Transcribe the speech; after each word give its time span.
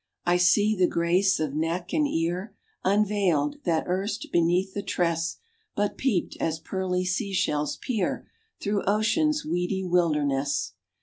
I 0.25 0.37
see 0.37 0.75
the 0.75 0.87
grace 0.87 1.39
of 1.39 1.53
neck 1.53 1.93
and 1.93 2.07
ear 2.07 2.55
Unveiled, 2.83 3.57
that 3.65 3.83
erst 3.85 4.31
beneath 4.31 4.73
the 4.73 4.81
tress 4.81 5.37
But 5.75 5.95
peeped, 5.95 6.35
as 6.39 6.57
pearly 6.57 7.05
sea 7.05 7.33
shells 7.33 7.77
peer 7.77 8.27
Through 8.59 8.81
ocean's 8.87 9.45
weedy 9.45 9.83
wilderness. 9.83 10.73